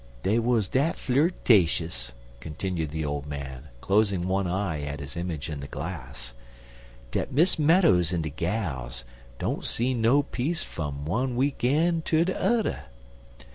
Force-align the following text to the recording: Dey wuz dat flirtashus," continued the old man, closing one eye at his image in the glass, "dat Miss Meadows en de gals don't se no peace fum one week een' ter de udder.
Dey 0.23 0.39
wuz 0.39 0.61
dat 0.67 0.95
flirtashus," 0.95 2.13
continued 2.39 2.89
the 2.89 3.05
old 3.05 3.27
man, 3.27 3.67
closing 3.81 4.27
one 4.27 4.47
eye 4.47 4.81
at 4.81 4.99
his 4.99 5.15
image 5.15 5.47
in 5.47 5.59
the 5.59 5.67
glass, 5.67 6.33
"dat 7.11 7.31
Miss 7.31 7.59
Meadows 7.59 8.11
en 8.11 8.23
de 8.23 8.31
gals 8.31 9.03
don't 9.37 9.63
se 9.63 9.93
no 9.93 10.23
peace 10.23 10.63
fum 10.63 11.05
one 11.05 11.35
week 11.35 11.63
een' 11.63 12.01
ter 12.01 12.23
de 12.25 12.33
udder. 12.35 12.85